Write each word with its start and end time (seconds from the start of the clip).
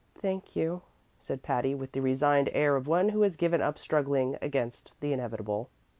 "Thank 0.15 0.55
you," 0.55 0.81
said 1.19 1.43
Patty, 1.43 1.75
with 1.75 1.91
the 1.91 2.01
resigned 2.01 2.49
air 2.53 2.75
of 2.75 2.87
one 2.87 3.09
who 3.09 3.21
has 3.21 3.35
given 3.35 3.61
up 3.61 3.77
struggling 3.77 4.35
against 4.41 4.93
the 4.99 5.13
inevitable. 5.13 5.69